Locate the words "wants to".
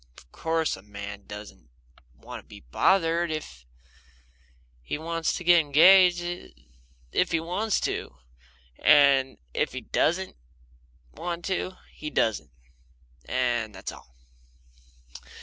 4.97-5.43, 7.39-8.15